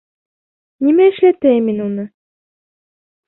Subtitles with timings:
[0.87, 2.05] Нимә эшләтәйем мин уны?